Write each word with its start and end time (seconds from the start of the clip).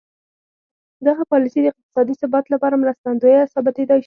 دغه 1.07 1.23
پالیسي 1.31 1.59
د 1.63 1.67
اقتصادي 1.71 2.13
ثبات 2.21 2.45
لپاره 2.53 2.79
مرستندویه 2.83 3.41
ثابتېدای 3.53 3.97
شي. 3.99 3.99